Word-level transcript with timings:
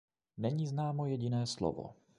Není 0.37 0.67
známo 0.67 1.05
jediné 1.05 1.47
slovo. 1.47 1.93